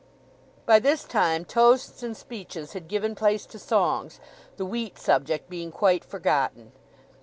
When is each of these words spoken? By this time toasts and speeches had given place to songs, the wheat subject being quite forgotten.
By 0.65 0.79
this 0.79 1.03
time 1.03 1.45
toasts 1.45 2.01
and 2.01 2.17
speeches 2.17 2.73
had 2.73 2.87
given 2.87 3.13
place 3.13 3.45
to 3.45 3.59
songs, 3.59 4.19
the 4.57 4.65
wheat 4.65 4.97
subject 4.97 5.47
being 5.47 5.71
quite 5.71 6.03
forgotten. 6.03 6.71